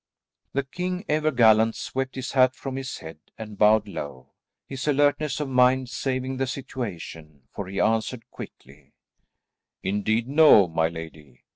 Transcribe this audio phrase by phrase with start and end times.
[0.53, 4.31] The king, ever gallant, swept his hat from his head and bowed low,
[4.65, 8.93] his alertness of mind saving the situation, for he answered quickly,
[9.83, 11.43] "Indeed no, my lady.